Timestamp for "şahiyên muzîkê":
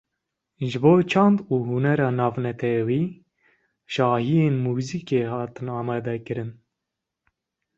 3.93-5.21